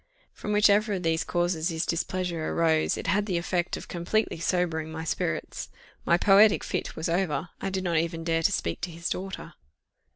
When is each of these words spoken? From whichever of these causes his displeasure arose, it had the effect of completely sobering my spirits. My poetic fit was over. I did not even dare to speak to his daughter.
From 0.33 0.51
whichever 0.51 0.93
of 0.93 1.03
these 1.03 1.23
causes 1.23 1.67
his 1.69 1.85
displeasure 1.85 2.49
arose, 2.49 2.97
it 2.97 3.05
had 3.05 3.27
the 3.27 3.37
effect 3.37 3.77
of 3.77 3.87
completely 3.87 4.39
sobering 4.39 4.91
my 4.91 5.03
spirits. 5.03 5.69
My 6.07 6.17
poetic 6.17 6.63
fit 6.63 6.95
was 6.95 7.07
over. 7.07 7.49
I 7.61 7.69
did 7.69 7.83
not 7.83 7.97
even 7.97 8.23
dare 8.23 8.41
to 8.41 8.51
speak 8.51 8.81
to 8.81 8.89
his 8.89 9.09
daughter. 9.09 9.53